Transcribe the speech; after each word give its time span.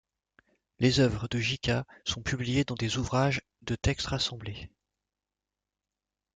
Les 0.79 0.99
œuvres 0.99 1.27
de 1.29 1.37
Gjika 1.37 1.85
sont 2.05 2.23
publiées 2.23 2.63
dans 2.63 2.73
des 2.73 2.97
ouvrages 2.97 3.41
de 3.61 3.75
textes 3.75 4.07
rassemblés. 4.07 4.67